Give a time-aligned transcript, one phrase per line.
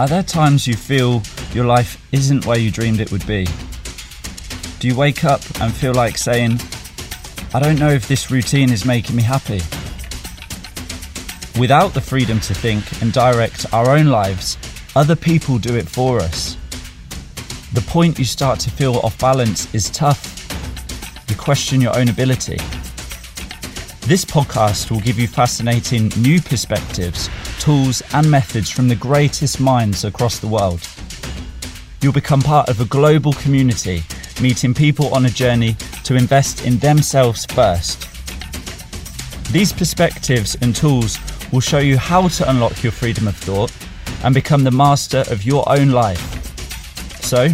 [0.00, 1.22] Are there times you feel
[1.52, 3.46] your life isn't where you dreamed it would be?
[4.78, 6.58] Do you wake up and feel like saying,
[7.52, 9.60] I don't know if this routine is making me happy?
[11.60, 14.56] Without the freedom to think and direct our own lives,
[14.96, 16.56] other people do it for us.
[17.74, 20.48] The point you start to feel off balance is tough.
[21.28, 22.56] You question your own ability.
[24.06, 27.28] This podcast will give you fascinating new perspectives
[27.60, 30.80] tools, and methods from the greatest minds across the world.
[32.00, 34.02] You'll become part of a global community,
[34.40, 38.08] meeting people on a journey to invest in themselves first.
[39.52, 41.18] These perspectives and tools
[41.52, 43.72] will show you how to unlock your freedom of thought
[44.24, 46.22] and become the master of your own life.
[47.22, 47.48] So,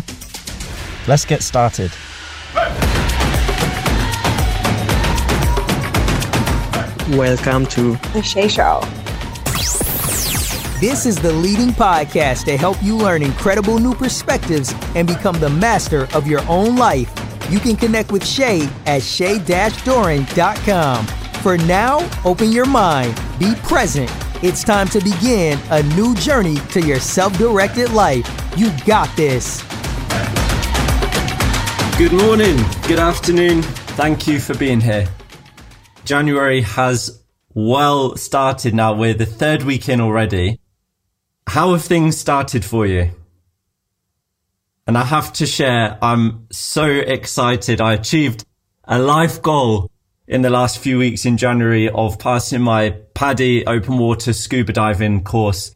[1.08, 1.90] let's get started.
[7.16, 8.82] Welcome to The Shay Show.
[10.78, 15.48] This is the leading podcast to help you learn incredible new perspectives and become the
[15.48, 17.10] master of your own life.
[17.48, 21.06] You can connect with Shay at shay-doran.com.
[21.42, 24.10] For now, open your mind, be present.
[24.42, 28.28] It's time to begin a new journey to your self-directed life.
[28.54, 29.62] You got this.
[31.96, 33.62] Good morning, good afternoon.
[33.96, 35.08] Thank you for being here.
[36.04, 37.22] January has
[37.54, 38.92] well started now.
[38.92, 40.60] We're the third week in already.
[41.46, 43.10] How have things started for you?
[44.86, 47.80] And I have to share, I'm so excited.
[47.80, 48.44] I achieved
[48.84, 49.90] a life goal
[50.28, 55.24] in the last few weeks in January of passing my PADI open water scuba diving
[55.24, 55.74] course.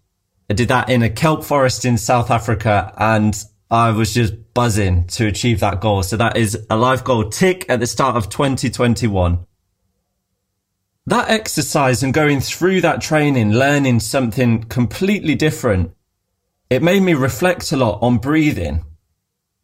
[0.49, 3.35] I did that in a kelp forest in South Africa and
[3.71, 6.03] I was just buzzing to achieve that goal.
[6.03, 9.47] So that is a life goal tick at the start of 2021
[11.11, 15.93] that exercise and going through that training, learning something completely different,
[16.69, 18.85] it made me reflect a lot on breathing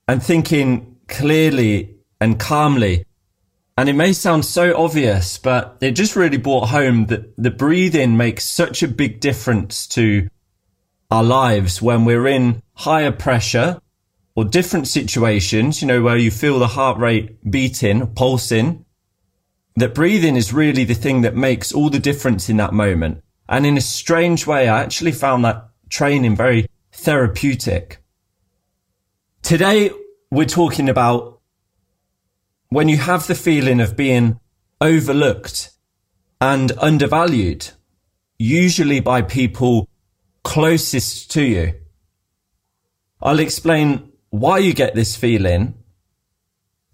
[0.09, 3.05] and thinking clearly and calmly.
[3.79, 8.17] And it may sound so obvious, but it just really brought home that the breathing
[8.17, 10.29] makes such a big difference to
[11.11, 13.81] our lives when we're in higher pressure
[14.35, 18.86] or different situations, you know, where you feel the heart rate beating, pulsing,
[19.77, 23.23] that breathing is really the thing that makes all the difference in that moment.
[23.49, 27.99] And in a strange way, I actually found that training very therapeutic.
[29.43, 29.91] Today,
[30.31, 31.41] we're talking about
[32.71, 34.41] when you have the feeling of being
[34.81, 35.71] overlooked
[36.41, 37.71] and undervalued,
[38.39, 39.89] usually by people
[40.43, 41.75] closest to you.
[43.23, 45.75] I'll explain why you get this feeling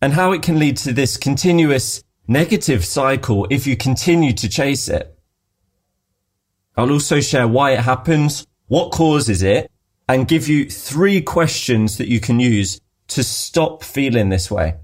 [0.01, 4.89] and how it can lead to this continuous negative cycle if you continue to chase
[4.89, 5.19] it.
[6.77, 9.71] I'll also share why it happens, what causes it,
[10.09, 14.77] and give you three questions that you can use to stop feeling this way.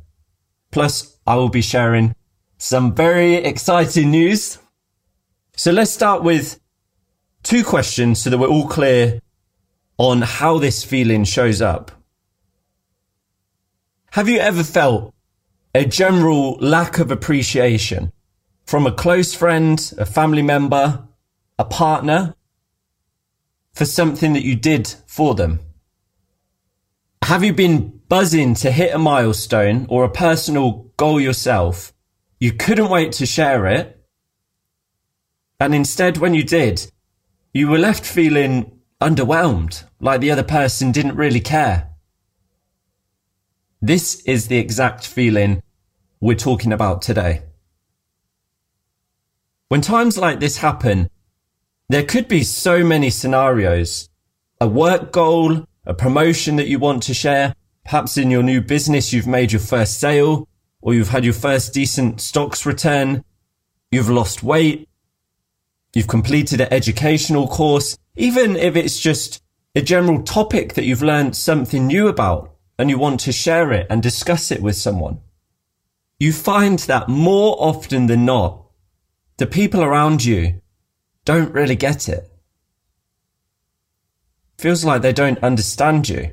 [0.70, 2.14] Plus, I will be sharing
[2.58, 4.58] some very exciting news.
[5.56, 6.60] So let's start with
[7.42, 9.20] two questions so that we're all clear
[9.96, 11.90] on how this feeling shows up.
[14.12, 15.14] Have you ever felt
[15.74, 18.12] a general lack of appreciation
[18.64, 21.06] from a close friend, a family member,
[21.58, 22.34] a partner
[23.72, 25.60] for something that you did for them?
[27.22, 31.92] Have you been buzzing to hit a milestone or a personal goal yourself?
[32.40, 33.94] You couldn't wait to share it.
[35.60, 36.90] And instead, when you did,
[37.52, 41.87] you were left feeling underwhelmed, like the other person didn't really care.
[43.80, 45.62] This is the exact feeling
[46.20, 47.42] we're talking about today.
[49.68, 51.10] When times like this happen,
[51.88, 54.08] there could be so many scenarios.
[54.60, 59.12] A work goal, a promotion that you want to share, perhaps in your new business
[59.12, 60.48] you've made your first sale,
[60.82, 63.24] or you've had your first decent stocks return,
[63.92, 64.88] you've lost weight,
[65.94, 69.40] you've completed an educational course, even if it's just
[69.76, 73.86] a general topic that you've learned something new about and you want to share it
[73.90, 75.20] and discuss it with someone
[76.18, 78.64] you find that more often than not,
[79.36, 80.60] the people around you
[81.24, 82.28] don't really get it.
[84.56, 86.32] Feels like they don't understand you.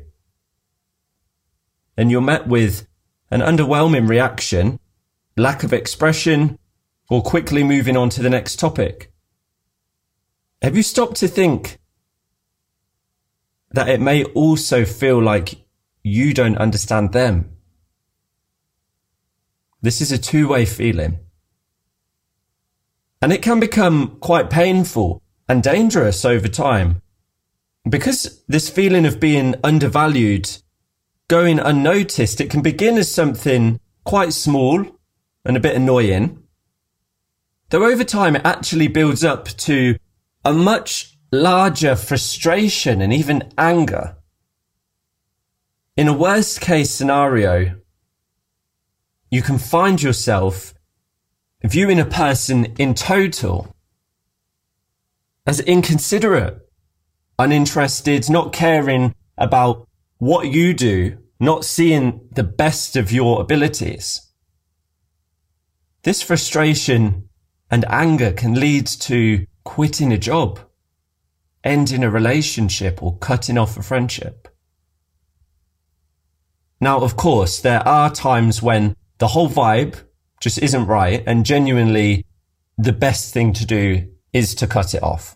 [1.96, 2.88] And you're met with
[3.30, 4.80] an underwhelming reaction,
[5.38, 6.58] lack of expression,
[7.10, 9.12] or quickly moving on to the next topic.
[10.64, 11.78] Have you stopped to think
[13.70, 15.65] that it may also feel like
[16.06, 17.50] you don't understand them?
[19.82, 21.18] This is a two-way feeling.
[23.24, 27.02] And it can become quite painful and dangerous over time.
[27.88, 30.58] because this feeling of being undervalued,
[31.28, 34.86] going unnoticed, it can begin as something quite small
[35.44, 36.42] and a bit annoying.
[37.70, 39.98] Though over time it actually builds up to
[40.44, 44.15] a much larger frustration and even anger.
[45.98, 47.80] In a worst case scenario,
[49.32, 50.74] you can find yourself
[51.64, 53.74] viewing a person in total
[55.48, 56.60] as inconsiderate,
[57.40, 59.88] uninterested, not caring about
[60.18, 64.34] what you do, not seeing the best of your abilities.
[66.04, 67.30] This frustration
[67.72, 70.60] and anger can lead to quitting a job,
[71.64, 74.50] ending a relationship or cutting off a friendship.
[76.86, 80.04] Now, of course, there are times when the whole vibe
[80.40, 82.28] just isn't right and genuinely
[82.78, 85.36] the best thing to do is to cut it off.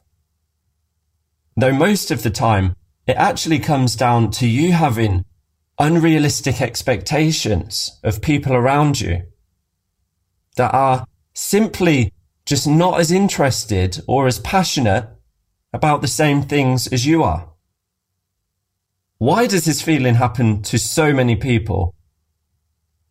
[1.58, 2.76] Though most of the time
[3.08, 5.26] it actually comes down to you having
[5.80, 9.24] unrealistic expectations of people around you
[10.56, 12.14] that are simply
[12.46, 15.10] just not as interested or as passionate
[15.74, 17.49] about the same things as you are.
[19.20, 21.94] Why does this feeling happen to so many people?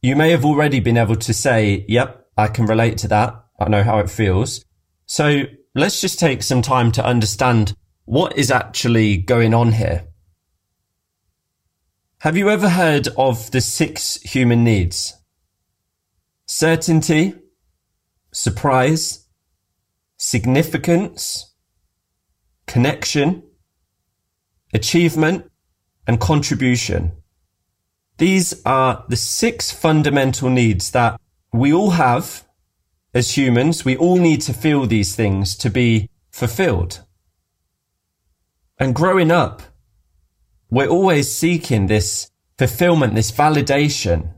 [0.01, 3.35] You may have already been able to say, yep, I can relate to that.
[3.61, 4.65] I know how it feels.
[5.05, 5.43] So
[5.75, 7.75] let's just take some time to understand
[8.07, 10.09] what is actually going on here.
[12.21, 15.15] Have you ever heard of the six human needs?
[16.47, 17.35] Certainty,
[18.33, 19.27] surprise,
[20.17, 21.55] significance,
[22.67, 23.43] connection,
[24.73, 25.51] achievement,
[26.09, 27.13] and contribution.
[28.17, 31.21] These are the six fundamental needs that
[31.53, 32.45] we all have
[33.15, 33.85] as humans.
[33.85, 37.05] We all need to feel these things to be fulfilled.
[38.79, 39.63] And growing up,
[40.71, 44.33] we're always seeking this fulfillment, this validation,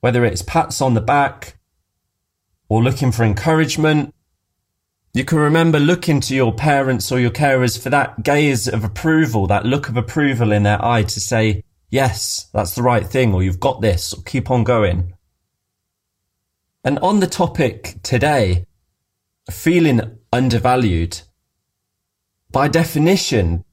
[0.00, 1.58] whether it's pats on the back
[2.68, 4.14] or looking for encouragement
[5.14, 9.46] you can remember looking to your parents or your carers for that gaze of approval,
[9.46, 13.40] that look of approval in their eye to say, yes, that's the right thing, or
[13.40, 15.14] you've got this, or keep on going.
[16.82, 18.66] And on the topic today,
[19.48, 21.20] feeling undervalued,
[22.50, 23.64] by definition,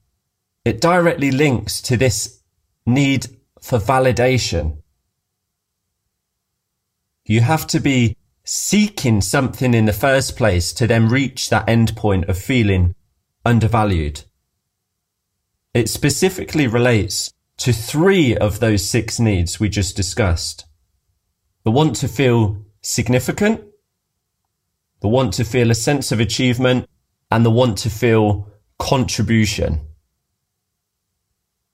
[0.63, 2.43] it directly links to this
[2.85, 3.25] need
[3.59, 4.77] for validation.
[7.25, 11.95] You have to be seeking something in the first place to then reach that end
[11.95, 12.95] point of feeling
[13.45, 14.23] undervalued.
[15.73, 20.65] It specifically relates to three of those six needs we just discussed.
[21.63, 23.61] The want to feel significant,
[25.01, 26.89] the want to feel a sense of achievement,
[27.29, 29.81] and the want to feel contribution.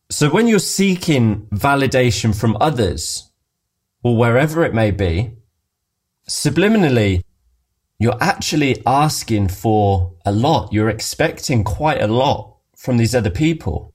[0.10, 3.32] So when you're seeking validation from others,
[4.04, 5.34] or wherever it may be,
[6.30, 7.24] subliminally,
[8.00, 10.72] you're actually asking for a lot.
[10.72, 13.94] You're expecting quite a lot from these other people.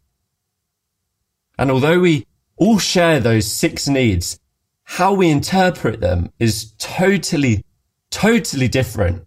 [1.59, 2.27] And although we
[2.57, 4.39] all share those six needs,
[4.85, 7.65] how we interpret them is totally,
[8.11, 9.27] totally different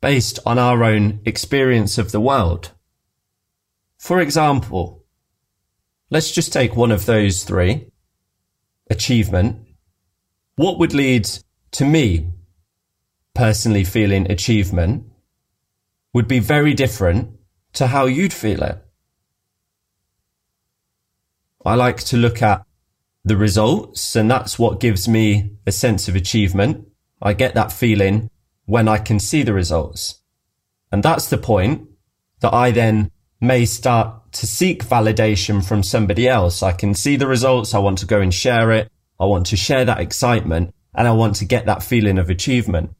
[0.00, 2.70] based on our own experience of the world.
[3.98, 5.02] For example,
[6.10, 7.90] let's just take one of those three.
[8.90, 9.66] Achievement.
[10.56, 11.28] What would lead
[11.72, 12.28] to me
[13.34, 15.04] personally feeling achievement
[16.12, 17.30] would be very different
[17.72, 18.78] to how you'd feel it.
[21.66, 22.64] I like to look at
[23.24, 26.86] the results and that's what gives me a sense of achievement.
[27.20, 28.30] I get that feeling
[28.66, 30.20] when I can see the results.
[30.92, 31.88] And that's the point
[32.40, 33.10] that I then
[33.40, 36.62] may start to seek validation from somebody else.
[36.62, 37.74] I can see the results.
[37.74, 38.90] I want to go and share it.
[39.18, 42.90] I want to share that excitement and I want to get that feeling of achievement.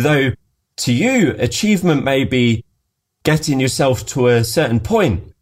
[0.00, 0.32] Though
[0.76, 2.64] to you, achievement may be
[3.22, 5.34] getting yourself to a certain point.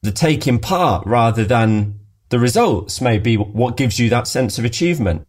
[0.00, 4.64] The taking part rather than the results may be what gives you that sense of
[4.64, 5.26] achievement.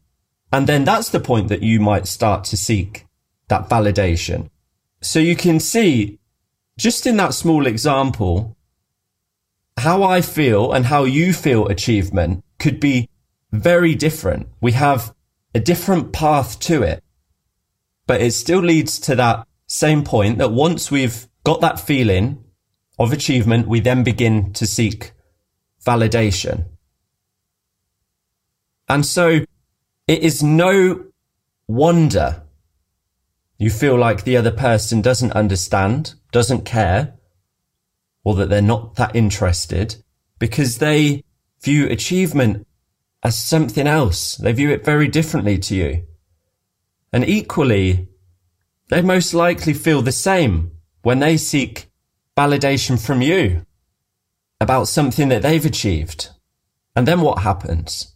[0.53, 3.05] And then that's the point that you might start to seek
[3.49, 4.49] that validation.
[5.01, 6.17] So you can see
[6.77, 8.55] just in that small example,
[9.77, 13.09] how I feel and how you feel achievement could be
[13.51, 14.47] very different.
[14.61, 15.13] We have
[15.53, 17.03] a different path to it.
[18.07, 22.43] But it still leads to that same point that once we've got that feeling
[22.97, 25.11] of achievement, we then begin to seek
[25.85, 26.65] validation.
[28.89, 29.41] And so
[30.07, 31.05] it is no
[31.67, 32.43] wonder
[33.57, 37.15] you feel like the other person doesn't understand, doesn't care,
[38.23, 39.95] or that they're not that interested
[40.39, 41.23] because they
[41.61, 42.67] view achievement
[43.23, 44.35] as something else.
[44.35, 46.07] They view it very differently to you.
[47.11, 48.07] And equally,
[48.89, 50.71] they most likely feel the same
[51.01, 51.89] when they seek
[52.35, 53.65] validation from you
[54.59, 56.29] about something that they've achieved.
[56.95, 58.15] And then what happens?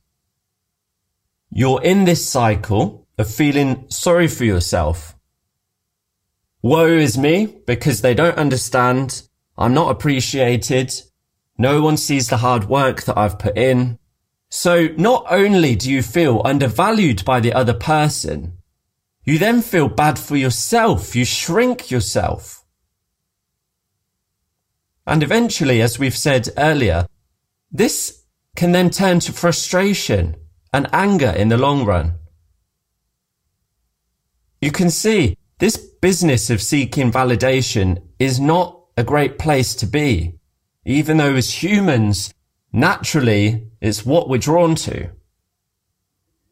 [1.50, 5.16] You're in this cycle of feeling sorry for yourself.
[6.62, 9.24] Woe is me because they don't understand.
[9.58, 10.94] I'm not appreciated.
[11.58, 14.00] No one sees the hard work that I've put in.
[14.50, 18.58] So not only do you feel undervalued by the other person,
[19.24, 21.16] you then feel bad for yourself.
[21.16, 22.64] You shrink yourself.
[25.06, 27.06] And eventually, as we've said earlier,
[27.72, 28.24] this
[28.56, 30.36] can then turn to frustration
[30.74, 32.14] and anger in the long run.
[34.62, 40.40] You can see this business of seeking validation is not a great place to be,
[40.86, 42.34] even though as humans,
[42.72, 45.10] naturally, it's what we're drawn to.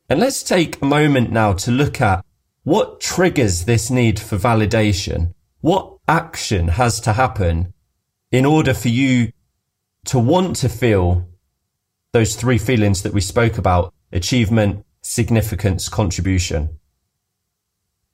[0.09, 2.25] And let's take a moment now to look at
[2.63, 5.33] what triggers this need for validation?
[5.61, 7.73] What action has to happen
[8.31, 9.31] in order for you
[10.05, 11.27] to want to feel
[12.11, 13.93] those three feelings that we spoke about?
[14.11, 16.79] Achievement, significance, contribution.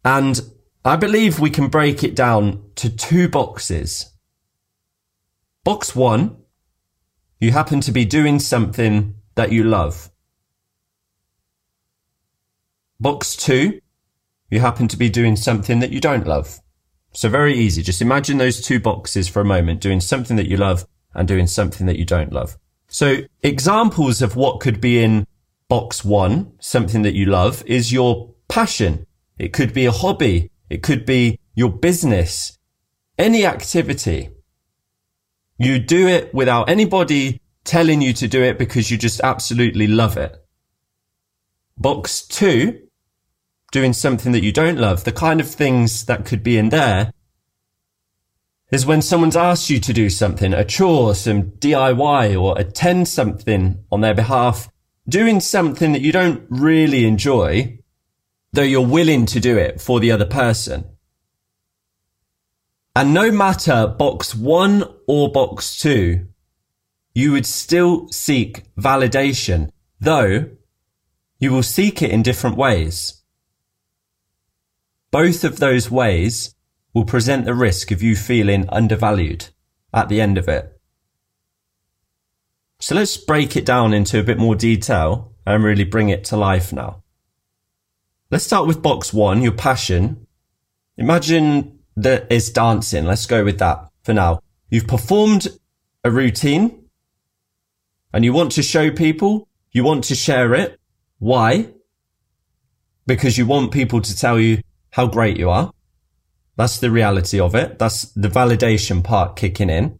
[0.03, 0.39] And
[0.83, 4.11] I believe we can break it down to two boxes.
[5.63, 6.37] Box one,
[7.39, 10.11] you happen to be doing something that you love.
[12.99, 13.81] Box two,
[14.55, 16.59] you happen to be doing something that you don't love.
[17.13, 17.83] So very easy.
[17.83, 21.47] Just imagine those two boxes for a moment, doing something that you love and doing
[21.47, 22.57] something that you don't love.
[22.87, 25.27] So examples of what could be in
[25.67, 29.05] box one, something that you love is your passion.
[29.37, 30.51] It could be a hobby.
[30.69, 32.57] It could be your business,
[33.17, 34.29] any activity.
[35.57, 40.17] You do it without anybody telling you to do it because you just absolutely love
[40.17, 40.35] it.
[41.77, 42.84] Box two
[43.75, 47.11] doing something that you don't love, the kind of things that could be in there
[48.71, 53.83] is when someone's asked you to do something, a chore, some DIY or attend something
[53.91, 54.69] on their behalf,
[55.09, 57.77] doing something that you don't really enjoy,
[58.53, 60.85] though you're willing to do it for the other person.
[62.95, 66.29] And no matter box one or box two,
[67.13, 70.49] you would still seek validation, though
[71.39, 73.21] you will seek it in different ways.
[75.15, 76.53] Both of those ways
[76.93, 79.47] will present the risk of you feeling undervalued
[79.93, 80.77] at the end of it.
[82.81, 86.35] So let's break it down into a bit more detail and really bring it to
[86.35, 87.01] life now.
[88.29, 90.27] Let's start with box one, your passion.
[90.97, 93.05] Imagine that it's dancing.
[93.05, 94.41] Let's go with that for now.
[94.69, 95.47] You've performed
[96.03, 96.89] a routine
[98.11, 100.77] and you want to show people, you want to share it.
[101.19, 101.69] Why?
[103.07, 104.61] Because you want people to tell you
[104.95, 105.73] how great you are.
[106.55, 107.79] That's the reality of it.
[107.79, 109.99] That's the validation part kicking in.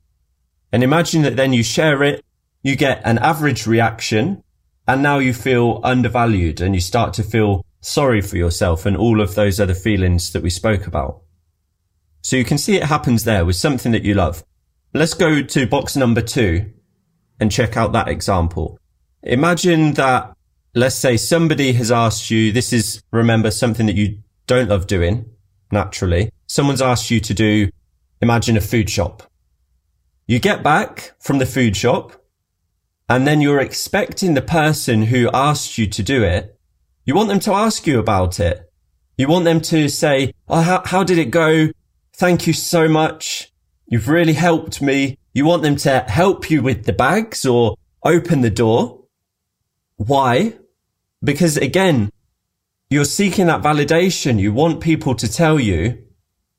[0.71, 2.23] And imagine that then you share it,
[2.63, 4.41] you get an average reaction,
[4.87, 9.19] and now you feel undervalued and you start to feel sorry for yourself and all
[9.19, 11.23] of those other feelings that we spoke about.
[12.21, 14.45] So you can see it happens there with something that you love.
[14.93, 16.71] Let's go to box number two
[17.37, 18.79] and check out that example.
[19.23, 20.33] Imagine that,
[20.73, 25.29] let's say somebody has asked you, this is, remember something that you don't love doing
[25.71, 26.31] naturally.
[26.47, 27.69] Someone's asked you to do,
[28.21, 29.23] imagine a food shop.
[30.27, 32.23] You get back from the food shop
[33.07, 36.57] and then you're expecting the person who asked you to do it.
[37.05, 38.71] You want them to ask you about it.
[39.17, 41.69] You want them to say, Oh, how, how did it go?
[42.13, 43.51] Thank you so much.
[43.87, 45.19] You've really helped me.
[45.33, 49.03] You want them to help you with the bags or open the door.
[49.97, 50.55] Why?
[51.23, 52.11] Because again,
[52.89, 54.39] you're seeking that validation.
[54.39, 56.03] You want people to tell you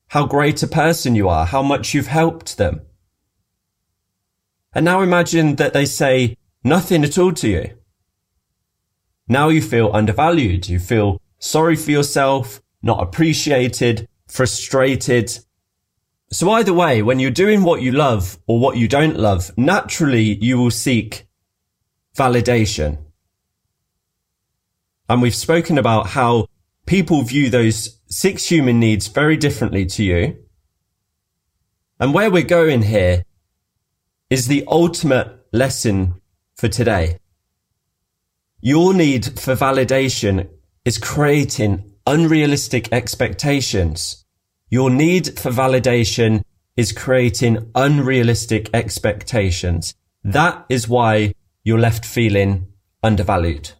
[0.09, 2.81] how great a person you are, how much you've helped them.
[4.73, 7.77] And now imagine that they say nothing at all to you.
[9.27, 10.69] Now you feel undervalued.
[10.69, 15.39] You feel sorry for yourself, not appreciated, frustrated.
[16.31, 20.37] So either way, when you're doing what you love or what you don't love, naturally
[20.41, 21.27] you will seek
[22.15, 23.06] validation.
[25.09, 26.47] And we've spoken about how
[26.85, 30.37] people view those six human needs very differently to you.
[31.99, 33.23] And where we're going here
[34.29, 36.21] is the ultimate lesson
[36.55, 37.19] for today.
[38.59, 40.49] Your need for validation
[40.83, 44.25] is creating unrealistic expectations.
[44.69, 46.43] Your need for validation
[46.75, 49.95] is creating unrealistic expectations.
[50.23, 51.33] That is why
[51.63, 52.67] you're left feeling
[53.01, 53.71] undervalued.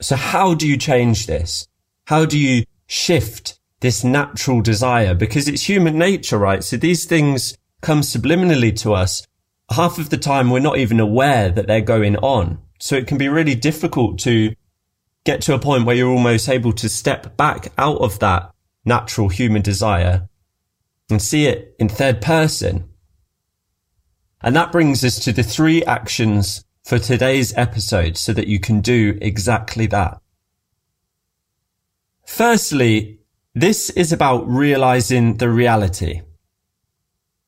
[0.00, 1.66] So how do you change this?
[2.06, 5.14] How do you shift this natural desire?
[5.14, 6.62] Because it's human nature, right?
[6.62, 9.26] So these things come subliminally to us.
[9.70, 12.58] Half of the time we're not even aware that they're going on.
[12.80, 14.54] So it can be really difficult to
[15.24, 18.50] get to a point where you're almost able to step back out of that
[18.84, 20.28] natural human desire
[21.10, 22.88] and see it in third person.
[24.40, 28.80] And that brings us to the three actions for today's episode so that you can
[28.80, 30.18] do exactly that.
[32.24, 33.18] Firstly,
[33.54, 36.22] this is about realizing the reality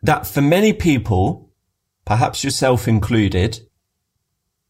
[0.02, 1.50] that for many people,
[2.04, 3.66] perhaps yourself included,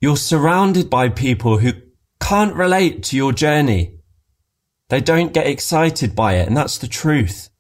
[0.01, 1.73] you're surrounded by people who
[2.21, 3.97] can't relate to your journey.
[4.89, 6.47] They don't get excited by it.
[6.47, 7.51] And that's the truth.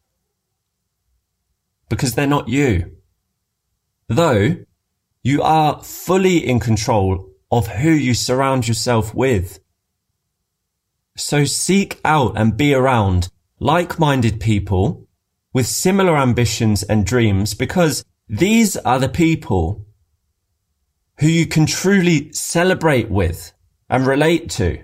[1.89, 2.99] Because they're not you.
[4.07, 4.59] Though
[5.23, 9.61] you are fully in control of who you surround yourself with.
[11.17, 15.09] So seek out and be around like-minded people
[15.53, 19.87] with similar ambitions and dreams because these are the people
[21.19, 23.53] who you can truly celebrate with
[23.91, 24.83] and relate to.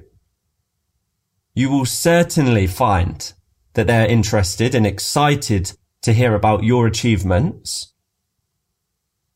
[1.55, 3.33] You will certainly find
[3.73, 7.95] that they're interested and excited to hear about your achievements.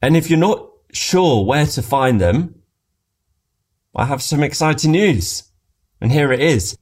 [0.03, 2.63] And if you're not sure where to find them,
[3.95, 5.45] I have some exciting news.
[6.01, 6.77] And here it is.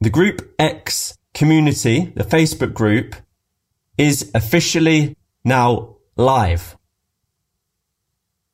[0.00, 3.14] The Group X community, the Facebook group,
[3.98, 6.76] is officially now live.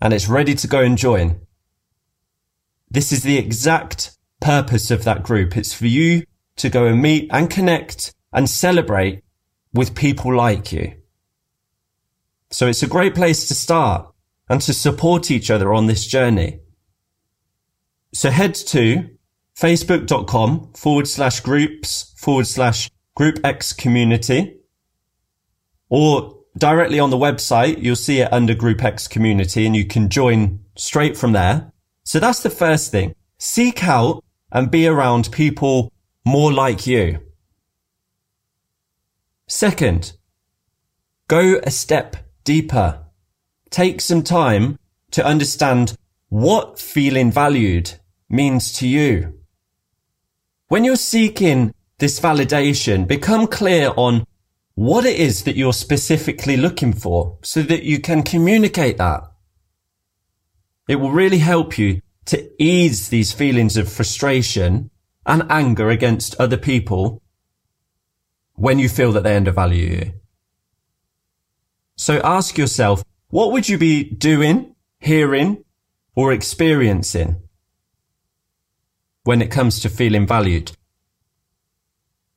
[0.01, 1.41] And it's ready to go and join.
[2.91, 5.57] This is the exact purpose of that group.
[5.57, 6.25] It's for you
[6.57, 9.23] to go and meet and connect and celebrate
[9.73, 10.95] with people like you.
[12.51, 14.13] So it's a great place to start
[14.49, 16.61] and to support each other on this journey.
[18.13, 19.11] So head to
[19.57, 24.59] facebook.com forward slash groups forward slash group X community
[25.89, 27.83] or directly on the website.
[27.83, 31.73] You'll see it under group X community and you can join straight from there.
[32.05, 33.15] So that's the first thing.
[33.39, 35.93] Seek out and be around people
[36.25, 37.21] more like you.
[39.49, 40.13] Second,
[41.29, 43.06] go a step deeper
[43.71, 44.79] take some time
[45.11, 45.97] to understand
[46.29, 47.95] what feeling valued
[48.29, 49.39] means to you.
[50.69, 54.27] When you're seeking this validation, become clear on
[54.75, 59.23] what it is that you're specifically looking for so that you can communicate that.
[60.89, 64.91] It will really help you to ease these feelings of frustration
[65.25, 67.23] and anger against other people
[68.55, 70.13] when you feel that they undervalue you.
[71.97, 73.03] So ask yourself,
[73.37, 75.63] what would you be doing, hearing,
[76.15, 77.37] or experiencing
[79.25, 80.73] when it comes to feeling valued?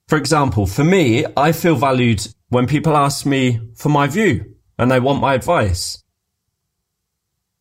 [0.09, 4.91] For example, for me, I feel valued when people ask me for my view and
[4.91, 6.03] they want my advice.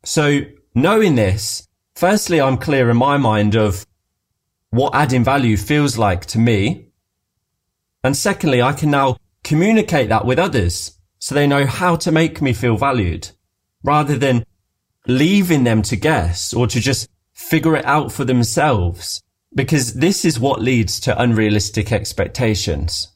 [0.05, 0.40] So
[0.74, 3.87] knowing this, firstly, I'm clear in my mind of
[4.70, 6.88] what adding value feels like to me.
[8.03, 12.40] And secondly, I can now communicate that with others so they know how to make
[12.40, 13.31] me feel valued
[13.83, 14.44] rather than
[15.07, 19.22] leaving them to guess or to just figure it out for themselves.
[19.54, 23.09] Because this is what leads to unrealistic expectations.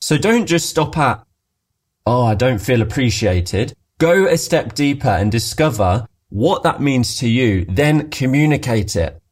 [0.00, 1.24] So don't just stop at,
[2.04, 3.74] oh, I don't feel appreciated.
[3.98, 9.22] Go a step deeper and discover what that means to you, then communicate it.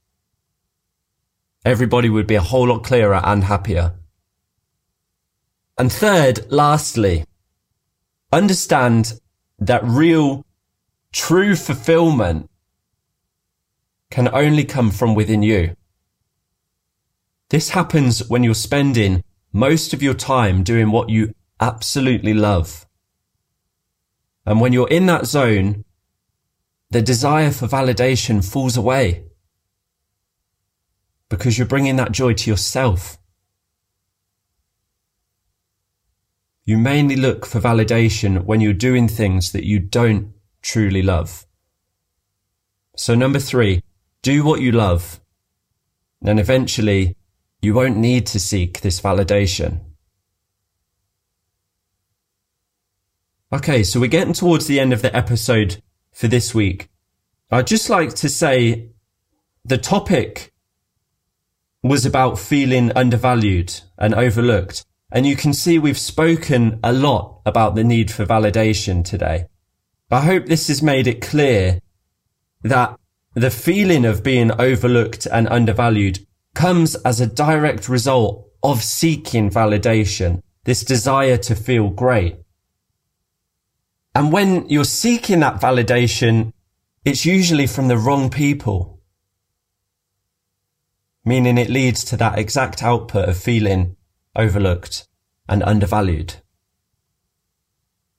[1.64, 3.94] Everybody would be a whole lot clearer and happier.
[5.76, 7.24] And third, lastly,
[8.32, 9.20] understand
[9.58, 10.44] that real,
[11.12, 12.50] true fulfillment
[14.10, 15.76] can only come from within you.
[17.50, 22.86] This happens when you're spending most of your time doing what you absolutely love.
[24.46, 25.84] And when you're in that zone,
[26.90, 29.24] the desire for validation falls away
[31.28, 33.18] because you're bringing that joy to yourself.
[36.64, 41.44] You mainly look for validation when you're doing things that you don't truly love.
[42.96, 43.82] So number three,
[44.22, 45.20] do what you love.
[46.24, 47.16] And eventually
[47.60, 49.80] you won't need to seek this validation.
[53.52, 56.88] Okay, so we're getting towards the end of the episode for this week.
[57.50, 58.90] I'd just like to say
[59.64, 60.52] the topic
[61.82, 64.86] was about feeling undervalued and overlooked.
[65.12, 69.46] And you can see we've spoken a lot about the need for validation today.
[70.10, 71.80] I hope this has made it clear
[72.62, 72.98] that
[73.34, 80.42] the feeling of being overlooked and undervalued comes as a direct result of seeking validation,
[80.64, 82.36] this desire to feel great.
[84.14, 86.52] And when you're seeking that validation,
[87.04, 89.00] it's usually from the wrong people,
[91.24, 93.96] meaning it leads to that exact output of feeling
[94.34, 95.06] overlooked
[95.48, 96.36] and undervalued.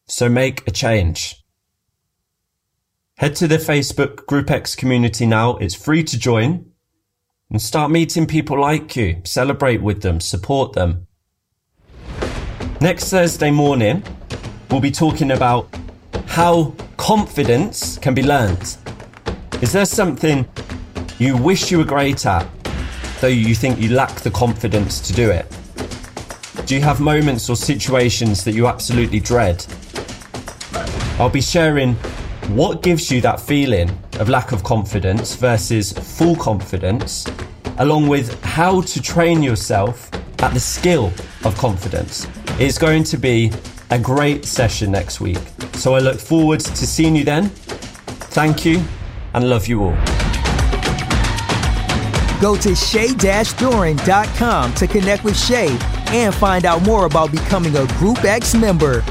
[0.07, 1.43] So make a change.
[3.17, 5.57] Head to the Facebook Group X community now.
[5.57, 6.71] It's free to join
[7.49, 9.21] and start meeting people like you.
[9.23, 11.07] Celebrate with them, support them.
[12.81, 14.03] Next Thursday morning,
[14.69, 15.69] we'll be talking about
[16.27, 18.77] how confidence can be learned.
[19.61, 20.45] Is there something
[21.17, 22.47] you wish you were great at,
[23.21, 25.45] though you think you lack the confidence to do it?
[26.73, 29.63] Do you have moments or situations that you absolutely dread?
[31.19, 31.93] I'll be sharing
[32.57, 37.27] what gives you that feeling of lack of confidence versus full confidence,
[37.77, 40.09] along with how to train yourself
[40.41, 41.13] at the skill
[41.45, 42.25] of confidence.
[42.59, 43.51] It's going to be
[43.91, 45.37] a great session next week.
[45.73, 47.49] So I look forward to seeing you then.
[48.33, 48.83] Thank you
[49.35, 49.95] and love you all.
[52.41, 55.77] Go to shay-doran.com to connect with Shay
[56.13, 59.03] and find out more about becoming a Group X member.